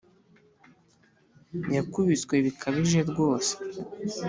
yakubiswe 1.75 2.35
bikabije 2.45 2.99
rwose 3.09 3.53